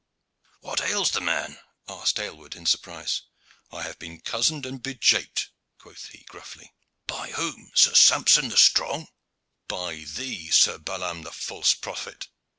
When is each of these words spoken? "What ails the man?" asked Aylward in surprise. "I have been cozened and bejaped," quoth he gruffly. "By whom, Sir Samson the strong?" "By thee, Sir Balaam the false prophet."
"What 0.61 0.81
ails 0.81 1.11
the 1.11 1.21
man?" 1.21 1.59
asked 1.87 2.19
Aylward 2.19 2.55
in 2.55 2.65
surprise. 2.65 3.21
"I 3.71 3.83
have 3.83 3.99
been 3.99 4.19
cozened 4.19 4.65
and 4.65 4.81
bejaped," 4.81 5.49
quoth 5.77 6.07
he 6.07 6.23
gruffly. 6.23 6.73
"By 7.05 7.29
whom, 7.33 7.69
Sir 7.75 7.93
Samson 7.93 8.49
the 8.49 8.57
strong?" 8.57 9.09
"By 9.67 9.97
thee, 10.05 10.49
Sir 10.49 10.79
Balaam 10.79 11.21
the 11.21 11.31
false 11.31 11.75
prophet." 11.75 12.29